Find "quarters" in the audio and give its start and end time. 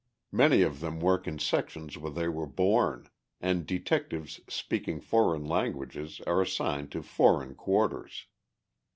7.53-8.25